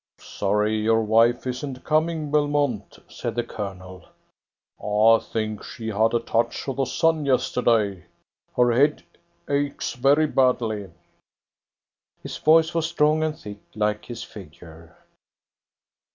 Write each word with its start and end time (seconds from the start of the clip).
"Sorry 0.17 0.77
your 0.81 1.03
wife 1.03 1.45
isn't 1.45 1.83
coming, 1.83 2.31
Belmont," 2.31 2.97
said 3.07 3.35
the 3.35 3.43
Colonel. 3.43 4.05
"I 4.83 5.19
think 5.23 5.61
she 5.63 5.89
had 5.89 6.15
a 6.15 6.19
touch 6.19 6.67
of 6.67 6.77
the 6.77 6.85
sun 6.85 7.23
yesterday. 7.27 8.05
Her 8.57 8.71
head 8.71 9.03
aches 9.47 9.93
very 9.93 10.25
badly." 10.25 10.89
His 12.23 12.35
voice 12.37 12.73
was 12.73 12.87
strong 12.87 13.23
and 13.23 13.37
thick 13.37 13.59
like 13.75 14.05
his 14.05 14.23
figure. 14.23 14.97